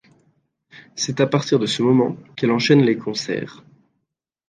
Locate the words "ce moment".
1.67-2.17